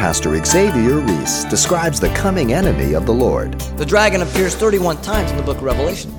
[0.00, 3.60] Pastor Xavier Reese describes the coming enemy of the Lord.
[3.76, 6.10] The dragon appears 31 times in the book of Revelation.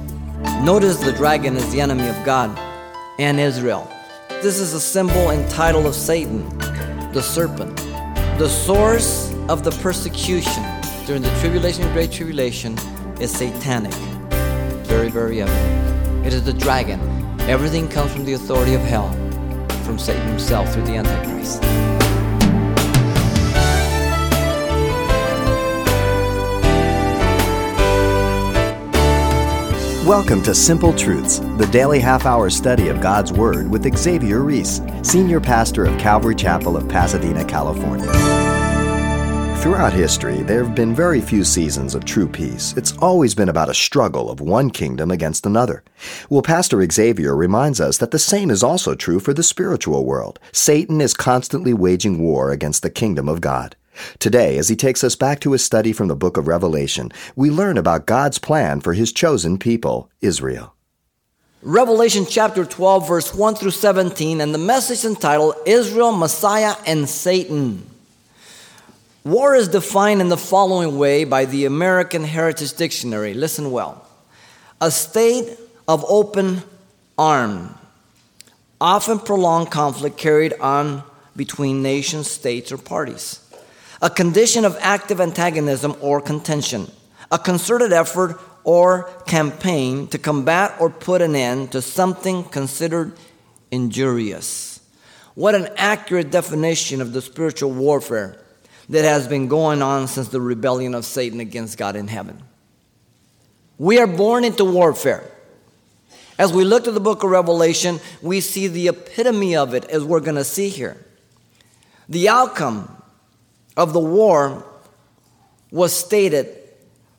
[0.63, 2.55] Notice the dragon is the enemy of God
[3.17, 3.91] and Israel.
[4.43, 6.47] This is a symbol and title of Satan,
[7.11, 7.75] the serpent.
[8.37, 10.63] The source of the persecution
[11.07, 12.77] during the tribulation and great tribulation
[13.19, 13.95] is satanic.
[14.85, 16.27] Very, very evident.
[16.27, 16.99] It is the dragon.
[17.49, 19.11] Everything comes from the authority of hell,
[19.85, 21.90] from Satan himself through the Antichrist.
[30.11, 34.81] Welcome to Simple Truths, the daily half hour study of God's Word with Xavier Reese,
[35.03, 38.11] Senior Pastor of Calvary Chapel of Pasadena, California.
[39.61, 42.73] Throughout history, there have been very few seasons of true peace.
[42.75, 45.81] It's always been about a struggle of one kingdom against another.
[46.29, 50.41] Well, Pastor Xavier reminds us that the same is also true for the spiritual world.
[50.51, 53.77] Satan is constantly waging war against the kingdom of God.
[54.19, 57.49] Today, as he takes us back to his study from the book of Revelation, we
[57.49, 60.75] learn about God's plan for his chosen people, Israel.
[61.63, 67.85] Revelation chapter 12, verse 1 through 17, and the message entitled Israel, Messiah, and Satan.
[69.23, 73.35] War is defined in the following way by the American Heritage Dictionary.
[73.35, 74.07] Listen well.
[74.81, 75.55] A state
[75.87, 76.63] of open
[77.15, 77.75] arm,
[78.79, 81.03] often prolonged conflict carried on
[81.35, 83.40] between nations, states, or parties
[84.01, 86.91] a condition of active antagonism or contention,
[87.31, 93.13] a concerted effort or campaign to combat or put an end to something considered
[93.69, 94.79] injurious.
[95.35, 98.43] What an accurate definition of the spiritual warfare
[98.89, 102.41] that has been going on since the rebellion of Satan against God in heaven.
[103.77, 105.23] We are born into warfare.
[106.37, 110.03] As we look at the book of Revelation, we see the epitome of it as
[110.03, 110.97] we're going to see here.
[112.09, 113.00] The outcome
[113.77, 114.65] of the war
[115.71, 116.47] was stated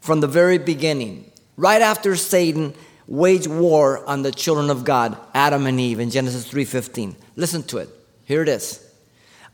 [0.00, 1.31] from the very beginning.
[1.56, 2.74] Right after Satan
[3.07, 7.17] waged war on the children of God, Adam and Eve in Genesis 3:15.
[7.36, 7.89] Listen to it.
[8.24, 8.80] Here it is.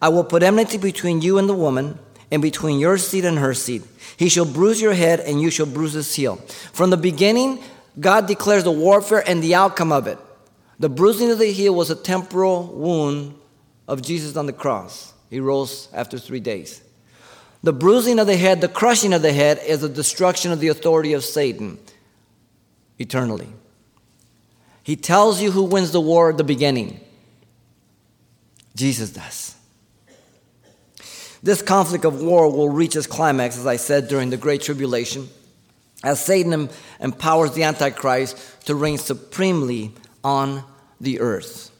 [0.00, 1.98] I will put enmity between you and the woman,
[2.30, 3.82] and between your seed and her seed.
[4.16, 6.36] He shall bruise your head, and you shall bruise his heel.
[6.72, 7.58] From the beginning,
[7.98, 10.18] God declares the warfare and the outcome of it.
[10.78, 13.34] The bruising of the heel was a temporal wound
[13.88, 15.12] of Jesus on the cross.
[15.30, 16.80] He rose after three days.
[17.62, 20.68] The bruising of the head, the crushing of the head, is the destruction of the
[20.68, 21.78] authority of Satan
[22.98, 23.48] eternally.
[24.82, 27.00] He tells you who wins the war at the beginning.
[28.74, 29.56] Jesus does.
[31.42, 35.28] This conflict of war will reach its climax, as I said, during the Great Tribulation,
[36.02, 36.68] as Satan
[37.00, 38.36] empowers the Antichrist
[38.66, 39.92] to reign supremely
[40.24, 40.64] on
[41.00, 41.70] the earth.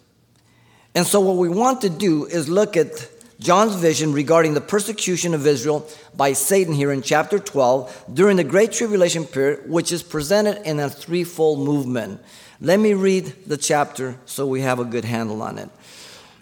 [0.94, 3.08] And so, what we want to do is look at
[3.40, 8.42] John's vision regarding the persecution of Israel by Satan here in chapter 12 during the
[8.44, 12.20] Great Tribulation period, which is presented in a threefold movement.
[12.60, 15.70] Let me read the chapter so we have a good handle on it.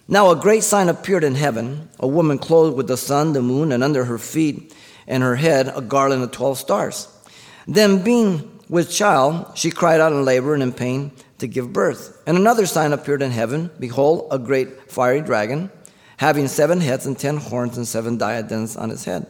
[0.09, 3.73] Now, a great sign appeared in heaven a woman clothed with the sun, the moon,
[3.73, 4.75] and under her feet
[5.07, 7.09] and her head a garland of 12 stars.
[7.69, 12.23] Then, being with child, she cried out in labor and in pain to give birth.
[12.27, 15.71] And another sign appeared in heaven Behold, a great fiery dragon
[16.19, 19.27] having seven heads and ten horns and seven diadems on his head.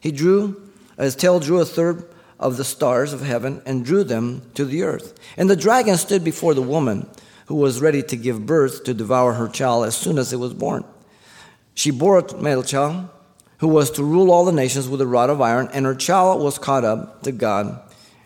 [0.00, 2.08] He drew, his tail drew a third
[2.38, 5.18] of the stars of heaven and drew them to the earth.
[5.36, 7.08] And the dragon stood before the woman
[7.46, 10.54] who was ready to give birth to devour her child as soon as it was
[10.54, 10.84] born.
[11.74, 13.08] She bore a male child
[13.58, 16.42] who was to rule all the nations with a rod of iron, and her child
[16.42, 17.80] was caught up to God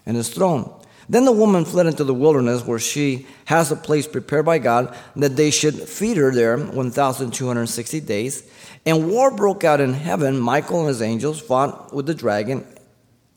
[0.06, 0.72] and his throne.
[1.08, 4.94] Then the woman fled into the wilderness where she has a place prepared by God
[5.16, 8.50] that they should feed her there 1,260 days.
[8.84, 10.38] And war broke out in heaven.
[10.38, 12.66] Michael and his angels fought with the dragon,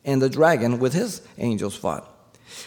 [0.04, 2.08] and the dragon with his angels fought.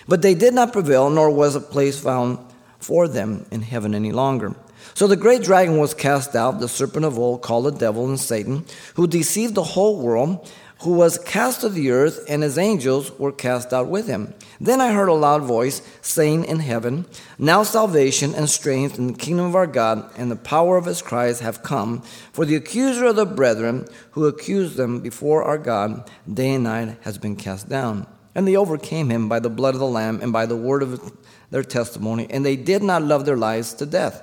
[0.09, 2.38] But they did not prevail, nor was a place found
[2.78, 4.54] for them in heaven any longer.
[4.94, 8.20] So the great dragon was cast out, the serpent of old, called the devil and
[8.20, 8.64] Satan,
[8.94, 10.50] who deceived the whole world
[10.84, 14.34] who was cast to the earth, and his angels were cast out with him.
[14.60, 17.06] Then I heard a loud voice saying in heaven,
[17.38, 21.00] Now salvation and strength in the kingdom of our God and the power of his
[21.00, 22.02] Christ have come,
[22.34, 26.98] for the accuser of the brethren who accused them before our God day and night
[27.00, 28.06] has been cast down.
[28.34, 31.12] And they overcame him by the blood of the Lamb and by the word of
[31.50, 34.22] their testimony, and they did not love their lives to death.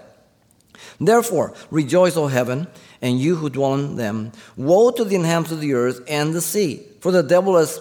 [1.00, 2.68] Therefore, rejoice, O heaven
[3.02, 4.32] and you who dwell in them.
[4.56, 7.80] Woe to the inhabitants of the earth and the sea, for the devil has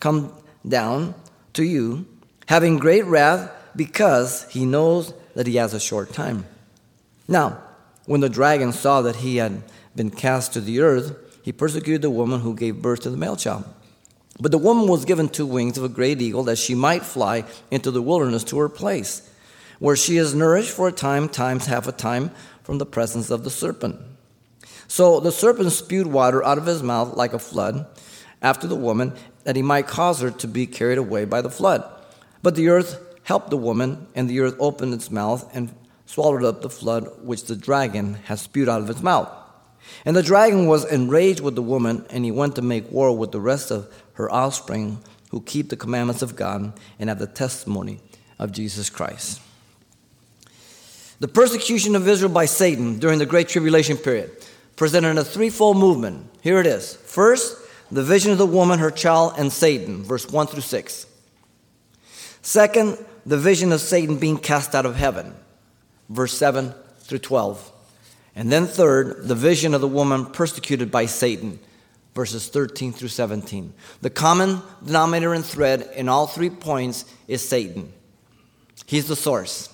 [0.00, 0.32] come
[0.66, 1.14] down
[1.54, 2.06] to you,
[2.46, 6.46] having great wrath, because he knows that he has a short time.
[7.28, 7.58] Now,
[8.06, 9.62] when the dragon saw that he had
[9.94, 13.36] been cast to the earth, he persecuted the woman who gave birth to the male
[13.36, 13.64] child.
[14.40, 17.44] But the woman was given two wings of a great eagle that she might fly
[17.70, 19.28] into the wilderness to her place,
[19.78, 22.30] where she is nourished for a time, times half a time,
[22.62, 23.96] from the presence of the serpent.
[24.92, 27.86] So the serpent spewed water out of his mouth like a flood
[28.42, 31.82] after the woman, that he might cause her to be carried away by the flood.
[32.42, 35.74] But the earth helped the woman, and the earth opened its mouth and
[36.04, 39.30] swallowed up the flood which the dragon had spewed out of its mouth.
[40.04, 43.32] And the dragon was enraged with the woman, and he went to make war with
[43.32, 44.98] the rest of her offspring
[45.30, 47.98] who keep the commandments of God and have the testimony
[48.38, 49.40] of Jesus Christ.
[51.18, 54.30] The persecution of Israel by Satan during the Great Tribulation period
[54.76, 56.28] presented in a threefold movement.
[56.40, 56.94] Here it is.
[56.96, 57.56] First,
[57.90, 61.06] the vision of the woman, her child, and Satan, verse 1 through 6.
[62.40, 65.34] Second, the vision of Satan being cast out of heaven,
[66.08, 67.70] verse 7 through 12.
[68.34, 71.58] And then third, the vision of the woman persecuted by Satan,
[72.14, 73.74] verses 13 through 17.
[74.00, 77.92] The common denominator and thread in all three points is Satan.
[78.86, 79.68] He's the source,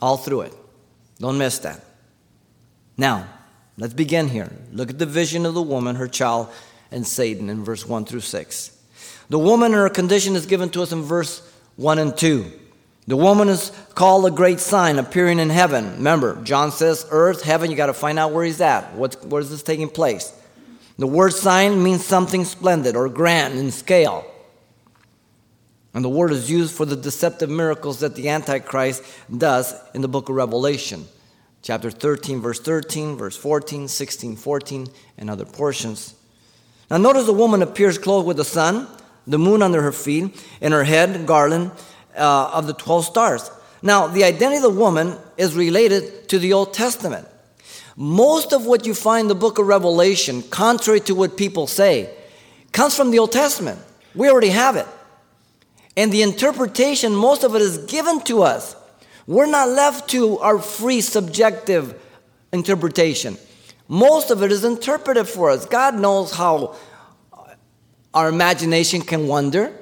[0.00, 0.54] all through it.
[1.18, 1.84] Don't miss that.
[2.96, 3.26] Now,
[3.76, 4.50] let's begin here.
[4.72, 6.48] Look at the vision of the woman, her child,
[6.90, 8.78] and Satan in verse 1 through 6.
[9.28, 12.52] The woman and her condition is given to us in verse 1 and 2.
[13.06, 15.92] The woman is called a great sign appearing in heaven.
[15.96, 18.94] Remember, John says earth, heaven, you got to find out where he's at.
[18.94, 20.32] What's, where is this taking place?
[20.96, 24.24] The word sign means something splendid or grand in scale.
[25.92, 29.02] And the word is used for the deceptive miracles that the Antichrist
[29.36, 31.06] does in the book of Revelation.
[31.64, 36.14] Chapter 13, verse 13, verse 14, 16, 14, and other portions.
[36.90, 38.86] Now notice the woman appears clothed with the sun,
[39.26, 41.70] the moon under her feet, and her head garland
[42.18, 43.50] uh, of the 12 stars.
[43.80, 47.26] Now, the identity of the woman is related to the Old Testament.
[47.96, 52.14] Most of what you find in the book of Revelation, contrary to what people say,
[52.72, 53.78] comes from the Old Testament.
[54.14, 54.86] We already have it.
[55.96, 58.76] And the interpretation, most of it is given to us.
[59.26, 62.00] We're not left to our free subjective
[62.52, 63.38] interpretation.
[63.88, 65.66] Most of it is interpreted for us.
[65.66, 66.76] God knows how
[68.12, 69.72] our imagination can wander.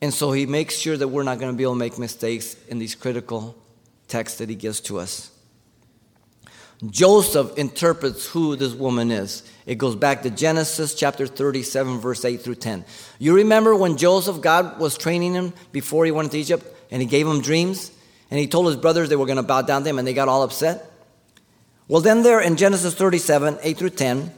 [0.00, 2.56] And so he makes sure that we're not going to be able to make mistakes
[2.68, 3.56] in these critical
[4.08, 5.30] texts that he gives to us.
[6.90, 9.48] Joseph interprets who this woman is.
[9.66, 12.84] It goes back to Genesis chapter 37, verse 8 through 10.
[13.20, 17.08] You remember when Joseph, God was training him before he went to Egypt, and he
[17.08, 17.90] gave him dreams,
[18.30, 20.14] and he told his brothers they were going to bow down to him, and they
[20.14, 20.88] got all upset?
[21.88, 24.30] Well, then, there in Genesis 37, 8 through 10,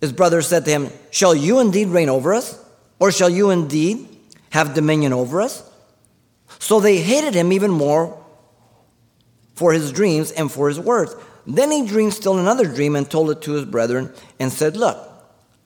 [0.00, 2.62] his brothers said to him, Shall you indeed reign over us?
[2.98, 4.08] Or shall you indeed
[4.50, 5.68] have dominion over us?
[6.58, 8.22] So they hated him even more
[9.54, 11.14] for his dreams and for his words.
[11.46, 14.98] Then he dreamed still another dream and told it to his brethren and said, Look,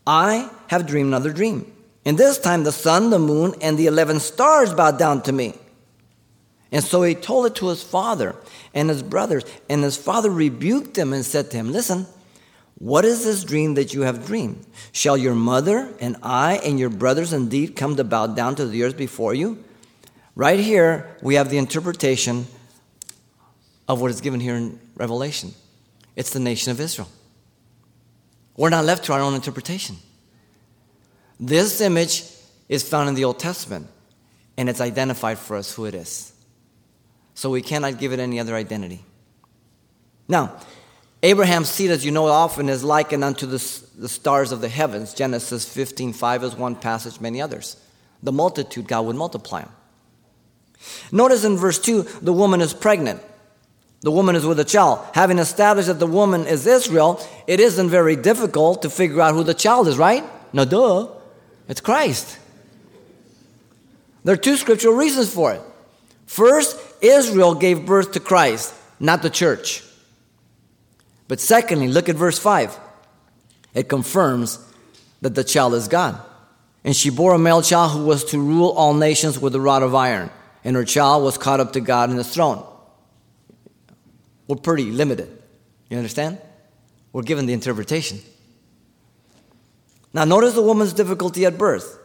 [0.07, 1.71] I have dreamed another dream.
[2.05, 5.55] And this time the sun, the moon, and the eleven stars bowed down to me.
[6.73, 8.37] And so he told it to his father
[8.75, 9.45] and his brothers.
[9.69, 12.07] And his father rebuked him and said to him, Listen,
[12.79, 14.65] what is this dream that you have dreamed?
[14.93, 18.85] Shall your mother and I and your brothers indeed come to bow down to the
[18.85, 19.63] earth before you?
[20.37, 22.47] Right here, we have the interpretation
[23.89, 25.53] of what is given here in Revelation
[26.17, 27.09] it's the nation of Israel.
[28.57, 29.97] We're not left to our own interpretation.
[31.39, 32.25] This image
[32.69, 33.87] is found in the Old Testament,
[34.59, 36.33] and it's identified for us who it is.
[37.41, 39.03] So we cannot give it any other identity.
[40.29, 40.59] Now,
[41.23, 43.57] Abraham's seed, as you know, often is likened unto the,
[43.97, 45.15] the stars of the heavens.
[45.15, 47.79] Genesis 15 5 is one passage, many others.
[48.23, 49.73] The multitude, God would multiply them.
[51.11, 53.23] Notice in verse 2, the woman is pregnant.
[54.03, 54.99] The woman is with a child.
[55.15, 59.45] Having established that the woman is Israel, it isn't very difficult to figure out who
[59.45, 60.25] the child is, right?
[60.53, 61.09] No, duh.
[61.69, 62.39] It's Christ.
[64.25, 65.63] There are two scriptural reasons for it.
[66.27, 69.83] First, Israel gave birth to Christ, not the church.
[71.29, 72.79] But secondly, look at verse 5.
[73.75, 74.59] It confirms
[75.21, 76.21] that the child is God.
[76.83, 79.83] And she bore a male child who was to rule all nations with a rod
[79.83, 80.31] of iron.
[80.65, 82.67] And her child was caught up to God in his throne.
[84.49, 85.31] We're pretty limited.
[85.89, 86.39] You understand?
[87.13, 88.21] We're given the interpretation.
[90.13, 91.99] Now, notice the woman's difficulty at birth.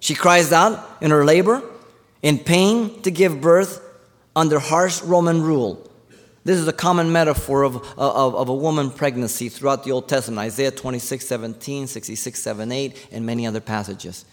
[0.00, 1.62] She cries out in her labor,
[2.22, 3.80] in pain to give birth
[4.36, 5.90] under harsh Roman rule.
[6.44, 10.40] This is a common metaphor of, of, of, a woman pregnancy throughout the Old Testament
[10.40, 14.26] Isaiah 26 17, 66 7 8, and many other passages.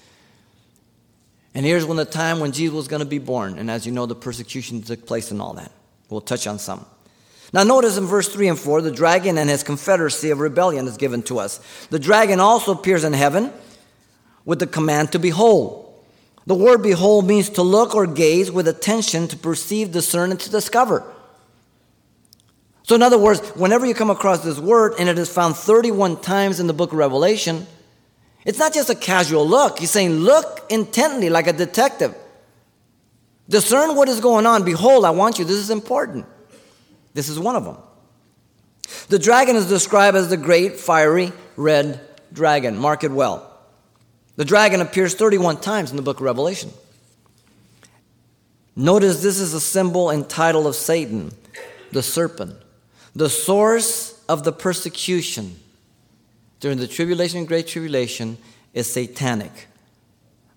[1.53, 3.58] And here's when the time when Jesus was going to be born.
[3.58, 5.72] And as you know, the persecution took place and all that.
[6.10, 6.86] We'll touch on some.
[7.53, 10.96] Now, notice in verse 3 and 4, the dragon and his confederacy of rebellion is
[10.96, 11.60] given to us.
[11.89, 13.51] The dragon also appears in heaven
[14.46, 15.90] with the command to behold.
[16.48, 20.50] The word behold means to look or gaze with attention, to perceive, discern, and to
[20.50, 21.03] discover.
[22.83, 26.21] So, in other words, whenever you come across this word, and it is found 31
[26.21, 27.67] times in the book of Revelation,
[28.43, 29.79] it's not just a casual look.
[29.79, 32.15] He's saying, look intently like a detective.
[33.48, 34.65] Discern what is going on.
[34.65, 35.45] Behold, I want you.
[35.45, 36.25] This is important.
[37.13, 37.77] This is one of them.
[39.10, 42.00] The dragon is described as the great fiery red
[42.33, 42.77] dragon.
[42.77, 43.50] Mark it well.
[44.35, 46.71] The dragon appears 31 times in the book of Revelation.
[48.75, 51.31] Notice this is a symbol and title of Satan,
[51.91, 52.55] the serpent,
[53.13, 55.59] the source of the persecution
[56.61, 58.38] during the tribulation and great tribulation
[58.73, 59.67] is satanic.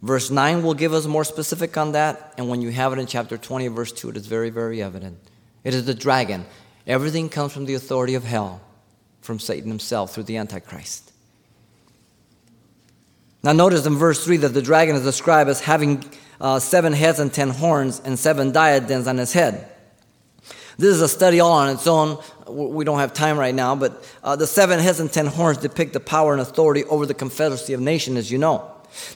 [0.03, 3.07] Verse 9 will give us more specific on that, and when you have it in
[3.07, 5.19] chapter 20, verse 2, it is very, very evident.
[5.65, 6.45] It is the dragon.
[6.87, 8.61] Everything comes from the authority of hell,
[9.23, 11.11] from Satan himself through the Antichrist.
[13.45, 16.03] Now, notice in verse 3 that the dragon is described as having
[16.41, 19.71] uh, seven heads and ten horns and seven diadems on his head.
[20.79, 22.19] This is a study all on its own.
[22.49, 25.93] We don't have time right now, but uh, the seven heads and ten horns depict
[25.93, 28.65] the power and authority over the confederacy of nations, as you know.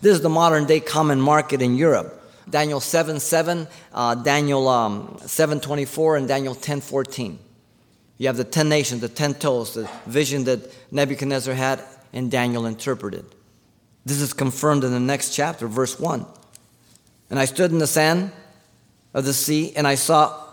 [0.03, 2.15] This is the modern day common market in Europe.
[2.51, 7.39] Daniel 7 7, uh, Daniel um, 7 24, and Daniel 10 14.
[8.19, 11.83] You have the 10 nations, the 10 toes, the vision that Nebuchadnezzar had
[12.13, 13.25] and Daniel interpreted.
[14.09, 16.25] This is confirmed in the next chapter, verse 1.
[17.29, 18.33] And I stood in the sand
[19.13, 20.45] of the sea, and I saw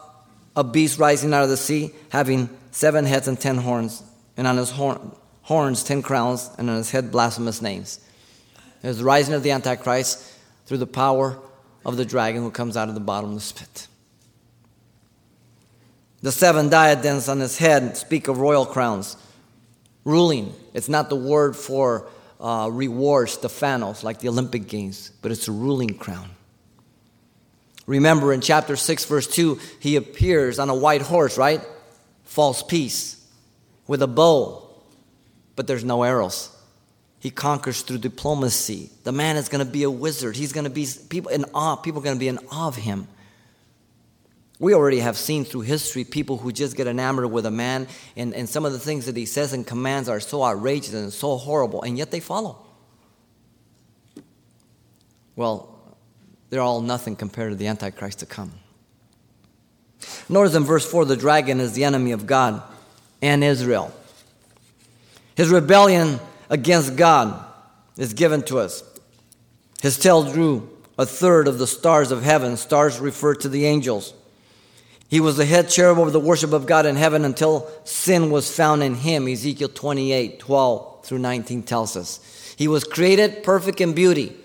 [0.57, 4.03] a beast rising out of the sea, having seven heads and ten horns,
[4.35, 8.01] and on his horn, horns ten crowns, and on his head blasphemous names.
[8.83, 10.33] Is the rising of the Antichrist
[10.65, 11.39] through the power
[11.85, 13.87] of the dragon who comes out of the bottomless pit.
[16.21, 19.15] The seven diadems on his head speak of royal crowns.
[20.03, 25.47] Ruling, it's not the word for uh, the Stephanos, like the Olympic Games, but it's
[25.47, 26.29] a ruling crown.
[27.87, 31.61] Remember in chapter 6, verse 2, he appears on a white horse, right?
[32.23, 33.23] False peace,
[33.87, 34.67] with a bow,
[35.55, 36.49] but there's no arrows.
[37.19, 38.89] He conquers through diplomacy.
[39.03, 40.35] The man is going to be a wizard.
[40.35, 41.75] He's going to be people in awe.
[41.75, 43.07] People are going to be in awe of him.
[44.59, 48.33] We already have seen through history people who just get enamored with a man, and,
[48.33, 51.37] and some of the things that he says and commands are so outrageous and so
[51.37, 52.65] horrible, and yet they follow.
[55.35, 55.97] Well,
[56.49, 58.53] they're all nothing compared to the Antichrist to come.
[60.29, 62.61] Notice in verse 4 the dragon is the enemy of God
[63.21, 63.93] and Israel.
[65.35, 66.19] His rebellion
[66.49, 67.43] against God
[67.97, 68.83] is given to us.
[69.81, 72.55] His tail drew a third of the stars of heaven.
[72.55, 74.13] Stars refer to the angels.
[75.07, 78.53] He was the head cherub over the worship of God in heaven until sin was
[78.53, 79.27] found in him.
[79.27, 82.19] Ezekiel 28 12 through 19 tells us.
[82.57, 84.35] He was created perfect in beauty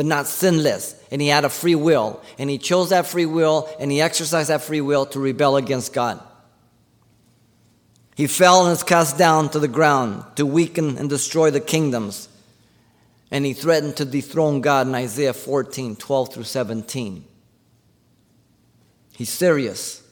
[0.00, 0.94] but not sinless.
[1.10, 2.22] And he had a free will.
[2.38, 5.92] And he chose that free will and he exercised that free will to rebel against
[5.92, 6.18] God.
[8.16, 12.30] He fell and was cast down to the ground to weaken and destroy the kingdoms.
[13.30, 17.24] And he threatened to dethrone God in Isaiah 14 12 through 17.
[19.12, 20.02] He's serious.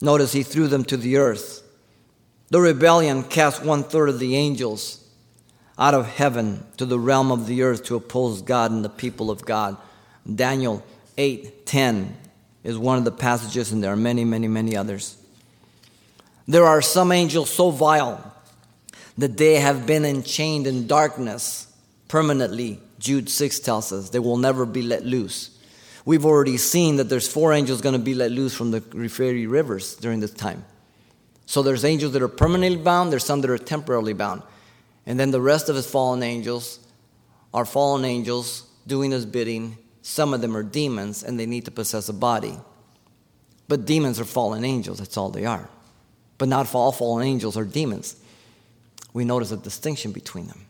[0.00, 1.62] Notice he threw them to the earth.
[2.50, 5.06] The rebellion cast one third of the angels
[5.78, 9.30] out of heaven to the realm of the earth to oppose God and the people
[9.30, 9.76] of God.
[10.34, 10.82] Daniel
[11.16, 12.14] 8:10
[12.64, 15.16] is one of the passages and there are many many many others.
[16.46, 18.34] There are some angels so vile
[19.16, 21.66] that they have been enchained in darkness
[22.08, 22.80] permanently.
[22.98, 25.50] Jude 6 tells us they will never be let loose.
[26.04, 29.46] We've already seen that there's four angels going to be let loose from the fiery
[29.46, 30.64] rivers during this time.
[31.46, 34.42] So there's angels that are permanently bound, there's some that are temporarily bound.
[35.04, 36.78] And then the rest of his fallen angels
[37.52, 39.76] are fallen angels doing his bidding.
[40.02, 42.56] Some of them are demons and they need to possess a body.
[43.68, 45.68] But demons are fallen angels, that's all they are.
[46.38, 48.16] But not all fallen angels are demons.
[49.12, 50.66] We notice a distinction between them.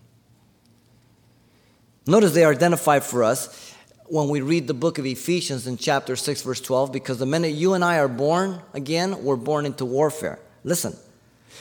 [2.06, 3.74] Notice they are identified for us
[4.10, 7.52] when we read the book of Ephesians in chapter 6, verse 12, because the minute
[7.52, 10.40] you and I are born again, we're born into warfare.
[10.64, 10.96] Listen,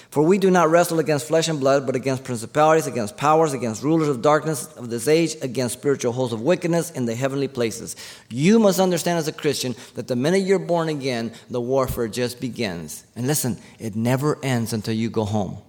[0.10, 3.84] for we do not wrestle against flesh and blood, but against principalities, against powers, against
[3.84, 7.96] rulers of darkness of this age, against spiritual hosts of wickedness in the heavenly places.
[8.32, 12.42] You must understand as a Christian that the minute you're born again, the warfare just
[12.42, 13.06] begins.
[13.16, 15.60] And listen, it never ends until you go home.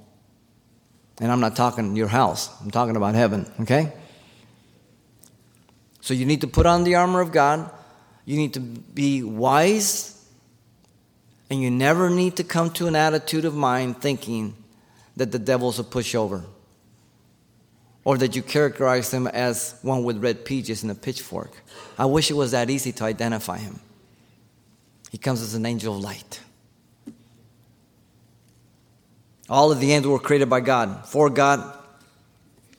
[1.21, 3.93] And I'm not talking your house, I'm talking about heaven, okay?
[6.00, 7.71] So you need to put on the armor of God.
[8.25, 10.16] You need to be wise
[11.50, 14.54] And you never need to come to an attitude of mind thinking
[15.16, 16.45] that the devil's a pushover
[18.04, 21.52] or that you characterize him as one with red peaches and a pitchfork.
[21.99, 23.80] I wish it was that easy to identify him.
[25.11, 26.40] He comes as an angel of light.
[29.49, 31.76] All of the angels were created by God, for God,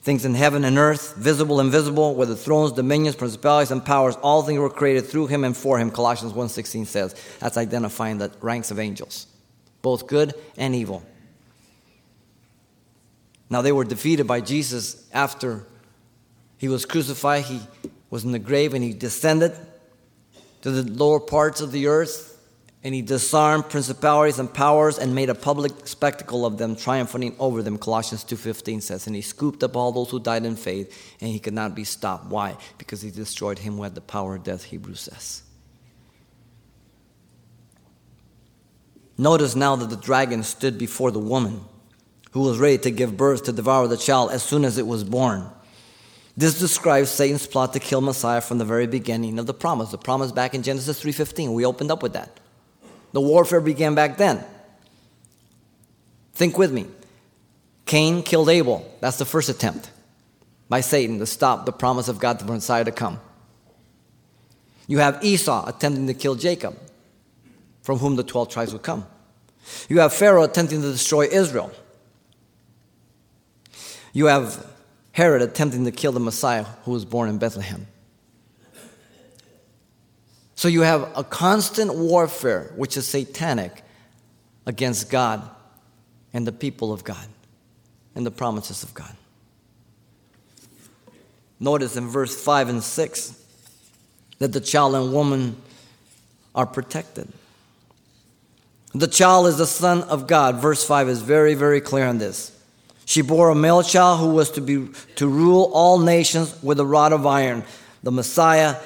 [0.02, 4.42] things in heaven and earth, visible and invisible, whether thrones, dominions, principalities, and powers, all
[4.42, 5.90] things were created through him and for him.
[5.90, 7.14] Colossians 1.16 says.
[7.38, 9.28] That's identifying the ranks of angels,
[9.80, 11.04] both good and evil.
[13.48, 15.66] Now they were defeated by Jesus after
[16.58, 17.44] he was crucified.
[17.44, 17.60] He
[18.10, 19.54] was in the grave and he descended
[20.62, 22.31] to the lower parts of the earth
[22.84, 27.62] and he disarmed principalities and powers and made a public spectacle of them triumphing over
[27.62, 31.30] them colossians 2.15 says and he scooped up all those who died in faith and
[31.30, 34.44] he could not be stopped why because he destroyed him who had the power of
[34.44, 35.42] death hebrews says
[39.16, 41.60] notice now that the dragon stood before the woman
[42.32, 45.04] who was ready to give birth to devour the child as soon as it was
[45.04, 45.48] born.
[46.36, 49.90] This describes Satan's plot to kill Messiah from the very beginning of the promise.
[49.90, 51.52] The promise back in Genesis 3:15.
[51.52, 52.40] We opened up with that.
[53.12, 54.44] The warfare began back then.
[56.34, 56.86] Think with me.
[57.84, 58.90] Cain killed Abel.
[59.00, 59.90] That's the first attempt
[60.68, 63.20] by Satan to stop the promise of God for Messiah to come.
[64.86, 66.78] You have Esau attempting to kill Jacob,
[67.82, 69.06] from whom the 12 tribes would come.
[69.88, 71.72] You have Pharaoh attempting to destroy Israel.
[74.12, 74.66] You have
[75.12, 77.86] Herod attempting to kill the Messiah who was born in Bethlehem.
[80.62, 83.82] So you have a constant warfare, which is satanic,
[84.64, 85.42] against God
[86.32, 87.26] and the people of God
[88.14, 89.12] and the promises of God.
[91.58, 93.44] Notice in verse 5 and 6
[94.38, 95.56] that the child and woman
[96.54, 97.26] are protected.
[98.94, 100.62] The child is the Son of God.
[100.62, 102.56] Verse 5 is very, very clear on this.
[103.04, 106.86] She bore a male child who was to, be, to rule all nations with a
[106.86, 107.64] rod of iron.
[108.04, 108.76] The Messiah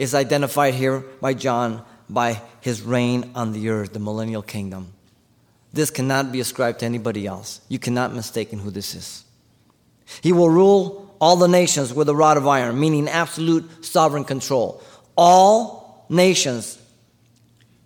[0.00, 4.94] is identified here by John by his reign on the earth, the millennial kingdom.
[5.74, 7.60] This cannot be ascribed to anybody else.
[7.68, 9.24] You cannot mistake who this is.
[10.22, 14.82] He will rule all the nations with a rod of iron, meaning absolute sovereign control.
[15.18, 16.80] All nations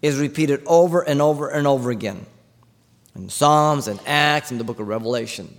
[0.00, 2.24] is repeated over and over and over again
[3.16, 5.52] in Psalms and Acts and the book of Revelation.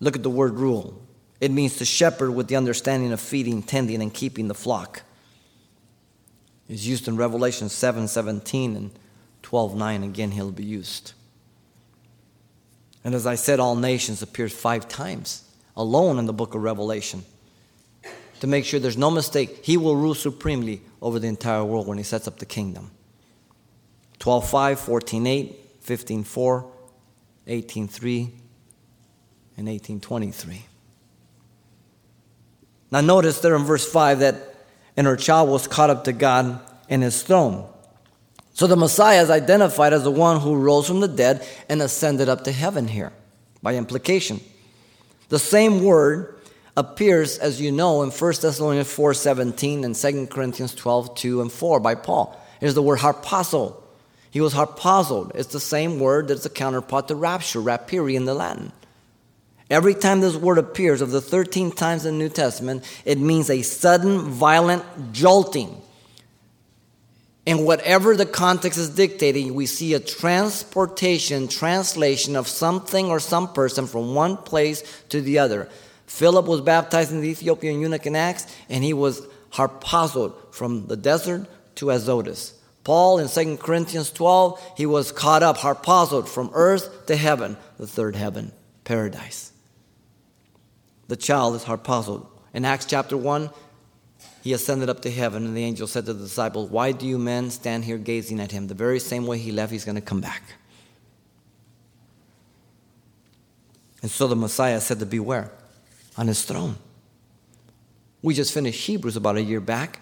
[0.00, 1.05] Look at the word rule.
[1.40, 5.02] It means to shepherd with the understanding of feeding, tending, and keeping the flock.
[6.68, 8.90] It's used in Revelation 7 17 and
[9.42, 10.02] 12 9.
[10.02, 11.12] Again, he'll be used.
[13.04, 15.44] And as I said, all nations appears five times
[15.76, 17.24] alone in the book of Revelation
[18.40, 19.64] to make sure there's no mistake.
[19.64, 22.90] He will rule supremely over the entire world when he sets up the kingdom.
[24.18, 26.72] 12 5, 14 8, 15 4,
[27.46, 30.64] 18 3, in 1823.
[32.90, 34.56] Now, notice there in verse 5 that
[34.96, 37.68] and her child was caught up to God in his throne.
[38.54, 42.28] So the Messiah is identified as the one who rose from the dead and ascended
[42.28, 43.12] up to heaven here,
[43.62, 44.40] by implication.
[45.28, 46.40] The same word
[46.76, 51.52] appears, as you know, in 1 Thessalonians 4 17 and 2 Corinthians 12 2 and
[51.52, 52.40] 4 by Paul.
[52.60, 53.82] It is the word harpazo.
[54.30, 55.34] He was harpazoed.
[55.34, 58.72] It's the same word that's a counterpart to rapture, rapiri in the Latin.
[59.68, 63.50] Every time this word appears, of the 13 times in the New Testament, it means
[63.50, 65.82] a sudden, violent jolting.
[67.48, 73.52] And whatever the context is dictating, we see a transportation, translation of something or some
[73.52, 75.68] person from one place to the other.
[76.06, 80.96] Philip was baptized in the Ethiopian eunuch in Acts, and he was harpazoed from the
[80.96, 82.52] desert to Azotus.
[82.84, 87.86] Paul in 2 Corinthians 12, he was caught up, harpazoed from earth to heaven, the
[87.88, 88.52] third heaven,
[88.84, 89.52] paradise
[91.08, 92.26] the child is harpazoed.
[92.52, 93.50] In Acts chapter 1,
[94.42, 97.18] he ascended up to heaven, and the angel said to the disciples, Why do you
[97.18, 98.68] men stand here gazing at him?
[98.68, 100.42] The very same way he left, he's going to come back.
[104.02, 105.50] And so the Messiah said to beware
[106.16, 106.76] on his throne.
[108.22, 110.00] We just finished Hebrews about a year back.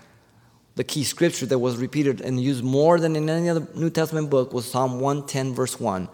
[0.76, 4.28] The key scripture that was repeated and used more than in any other New Testament
[4.28, 6.08] book was Psalm 110, verse 1.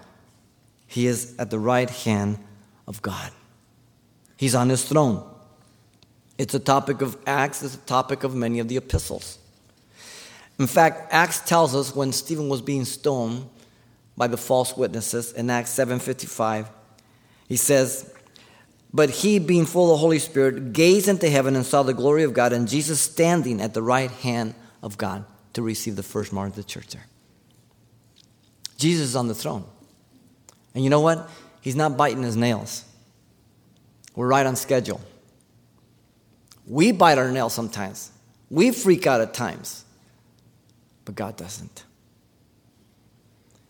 [0.87, 2.39] He is at the right hand
[2.87, 3.33] of God.
[4.41, 5.23] He's on his throne.
[6.39, 9.37] It's a topic of Acts, it's a topic of many of the epistles.
[10.59, 13.51] In fact, Acts tells us when Stephen was being stoned
[14.17, 16.71] by the false witnesses in Acts 7:55,
[17.49, 18.11] he says,
[18.95, 22.23] "But he, being full of the Holy Spirit, gazed into heaven and saw the glory
[22.23, 26.33] of God and Jesus standing at the right hand of God to receive the first
[26.33, 27.07] mark of the church there."
[28.79, 29.65] Jesus is on the throne.
[30.75, 31.29] And you know what?
[31.61, 32.85] He's not biting his nails.
[34.15, 35.01] We're right on schedule.
[36.67, 38.11] We bite our nails sometimes.
[38.51, 39.85] We freak out at times.
[41.05, 41.85] But God doesn't.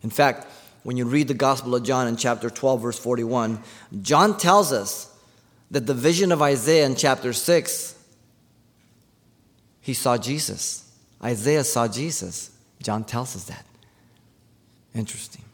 [0.03, 0.46] In fact,
[0.83, 3.62] when you read the Gospel of John in chapter 12, verse 41,
[4.00, 5.14] John tells us
[5.70, 7.94] that the vision of Isaiah in chapter 6,
[9.81, 10.90] he saw Jesus.
[11.22, 12.50] Isaiah saw Jesus.
[12.83, 13.64] John tells us that.
[14.94, 15.44] Interesting.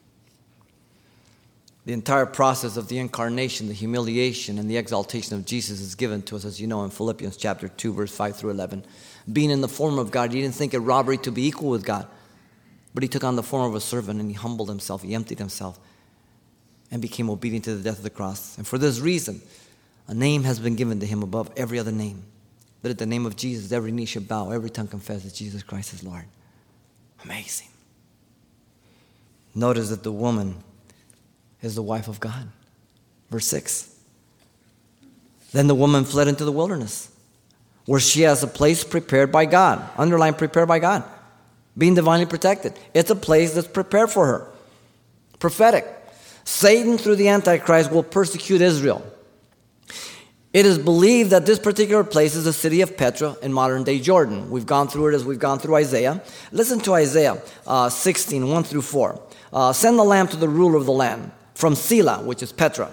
[1.86, 6.20] The entire process of the incarnation, the humiliation, and the exaltation of Jesus is given
[6.22, 8.84] to us, as you know, in Philippians chapter 2, verse 5 through 11.
[9.32, 11.84] Being in the form of God, he didn't think it robbery to be equal with
[11.84, 12.08] God,
[12.92, 15.38] but he took on the form of a servant and he humbled himself, he emptied
[15.38, 15.78] himself,
[16.90, 18.58] and became obedient to the death of the cross.
[18.58, 19.40] And for this reason,
[20.08, 22.24] a name has been given to him above every other name.
[22.82, 25.62] That at the name of Jesus, every knee should bow, every tongue confess that Jesus
[25.62, 26.24] Christ is Lord.
[27.24, 27.68] Amazing.
[29.54, 30.56] Notice that the woman
[31.62, 32.48] is the wife of God.
[33.30, 33.94] Verse 6.
[35.52, 37.10] Then the woman fled into the wilderness,
[37.86, 39.88] where she has a place prepared by God.
[39.96, 41.04] Underline prepared by God.
[41.78, 42.74] Being divinely protected.
[42.94, 44.48] It's a place that's prepared for her.
[45.38, 45.86] Prophetic.
[46.44, 49.04] Satan, through the Antichrist, will persecute Israel.
[50.56, 53.98] It is believed that this particular place is the city of Petra in modern day
[53.98, 54.50] Jordan.
[54.50, 56.22] We've gone through it as we've gone through Isaiah.
[56.50, 59.22] Listen to Isaiah uh, 16, 1 through 4.
[59.52, 62.92] Uh, Send the lamb to the ruler of the land, from Selah, which is Petra,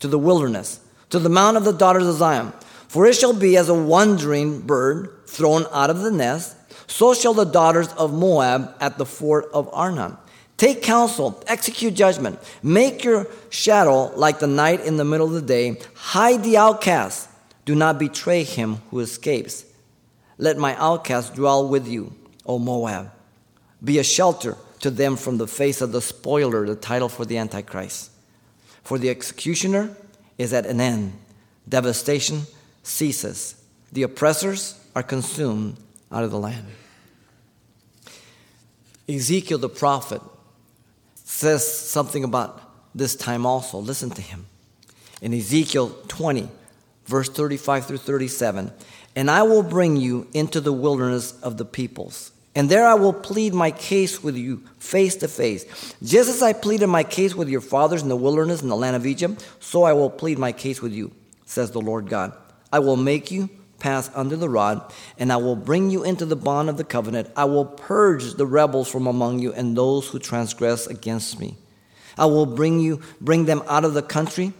[0.00, 2.52] to the wilderness, to the mount of the daughters of Zion.
[2.88, 6.56] For it shall be as a wandering bird thrown out of the nest,
[6.86, 10.18] so shall the daughters of Moab at the ford of Arnon.
[10.58, 15.40] Take counsel, execute judgment, make your shadow like the night in the middle of the
[15.40, 17.30] day, hide the outcast,
[17.64, 19.64] do not betray him who escapes.
[20.36, 22.12] Let my outcast dwell with you,
[22.44, 23.10] O Moab.
[23.82, 27.38] Be a shelter to them from the face of the spoiler, the title for the
[27.38, 28.10] Antichrist.
[28.84, 29.96] For the executioner
[30.38, 31.12] is at an end,
[31.68, 32.42] devastation
[32.82, 33.62] ceases,
[33.92, 35.76] the oppressors are consumed
[36.12, 36.66] out of the land.
[39.08, 40.20] Ezekiel the prophet
[41.24, 42.62] says something about
[42.94, 43.78] this time also.
[43.78, 44.46] Listen to him.
[45.20, 46.48] In Ezekiel 20,
[47.06, 48.72] verse 35 through 37,
[49.14, 52.32] and I will bring you into the wilderness of the peoples.
[52.56, 55.94] And there I will plead my case with you face to face.
[56.02, 58.96] Just as I pleaded my case with your fathers in the wilderness in the land
[58.96, 61.12] of Egypt, so I will plead my case with you,
[61.44, 62.32] says the Lord God.
[62.72, 66.34] I will make you pass under the rod, and I will bring you into the
[66.34, 67.30] bond of the covenant.
[67.36, 71.58] I will purge the rebels from among you and those who transgress against me.
[72.16, 74.54] I will bring you bring them out of the country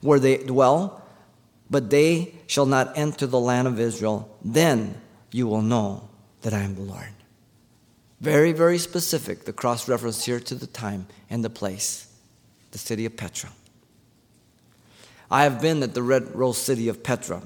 [0.00, 1.02] where they dwell,
[1.70, 4.34] but they shall not enter the land of Israel.
[4.42, 4.98] Then
[5.30, 6.08] you will know
[6.40, 7.10] that I am the Lord.
[8.24, 12.10] Very, very specific, the cross reference here to the time and the place,
[12.70, 13.50] the city of Petra.
[15.30, 17.42] I have been at the red rose city of Petra.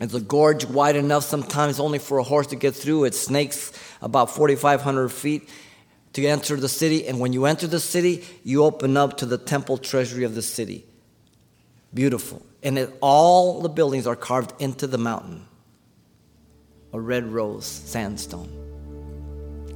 [0.00, 3.04] It's a gorge wide enough sometimes only for a horse to get through.
[3.04, 5.50] It snakes about 4,500 feet
[6.14, 7.06] to enter the city.
[7.06, 10.40] And when you enter the city, you open up to the temple treasury of the
[10.40, 10.86] city.
[11.92, 12.40] Beautiful.
[12.62, 15.46] And it, all the buildings are carved into the mountain.
[16.94, 18.67] A red rose sandstone.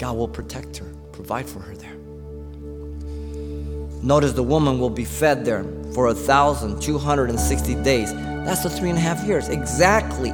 [0.02, 1.94] God will protect her, provide for her there.
[4.02, 8.12] Notice the woman will be fed there for a thousand two hundred and sixty days.
[8.12, 9.48] That's the three and a half years.
[9.48, 10.32] Exactly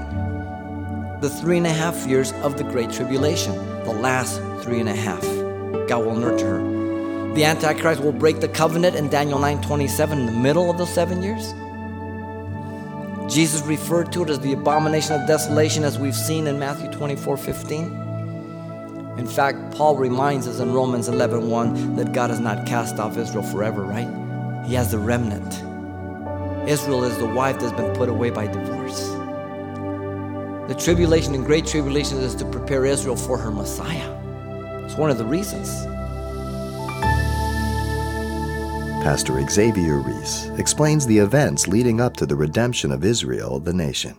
[1.21, 3.55] the three and a half years of the Great Tribulation.
[3.85, 5.21] The last three and a half.
[5.87, 7.35] God will nurture her.
[7.35, 10.95] The Antichrist will break the covenant in Daniel 9 27 in the middle of those
[10.95, 11.53] seven years.
[13.31, 17.37] Jesus referred to it as the abomination of desolation, as we've seen in Matthew 24
[17.37, 18.08] 15.
[19.19, 23.19] In fact, Paul reminds us in Romans 11 1 that God has not cast off
[23.19, 24.07] Israel forever, right?
[24.65, 25.55] He has the remnant.
[26.69, 29.09] Israel is the wife that's been put away by divorce.
[30.69, 34.15] The tribulation and great tribulation is to prepare Israel for her Messiah.
[34.85, 35.69] It's one of the reasons.
[39.03, 44.17] Pastor Xavier Reese explains the events leading up to the redemption of Israel, the nation.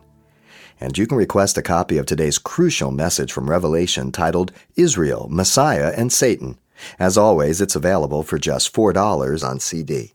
[0.79, 5.93] And you can request a copy of today's crucial message from Revelation titled Israel, Messiah,
[5.95, 6.57] and Satan.
[6.97, 10.13] As always, it's available for just $4 on CD.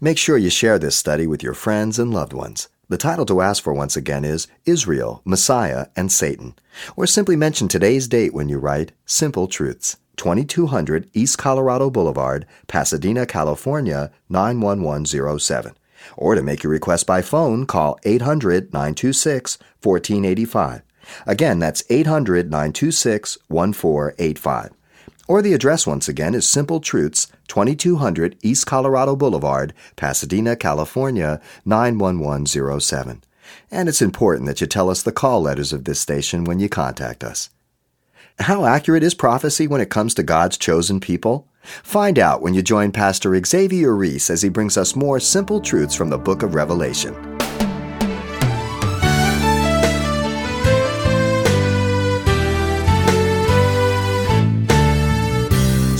[0.00, 2.68] Make sure you share this study with your friends and loved ones.
[2.88, 6.54] The title to ask for once again is Israel, Messiah, and Satan.
[6.96, 13.26] Or simply mention today's date when you write Simple Truths, 2200 East Colorado Boulevard, Pasadena,
[13.26, 15.74] California, 91107.
[16.16, 20.82] Or to make your request by phone, call 800 926 1485.
[21.26, 24.70] Again, that's 800 926 1485.
[25.28, 33.24] Or the address once again is Simple Truths, 2200 East Colorado Boulevard, Pasadena, California, 91107.
[33.70, 36.68] And it's important that you tell us the call letters of this station when you
[36.68, 37.50] contact us.
[38.38, 41.48] How accurate is prophecy when it comes to God's chosen people?
[41.82, 45.94] Find out when you join Pastor Xavier Reese as he brings us more simple truths
[45.94, 47.36] from the book of Revelation.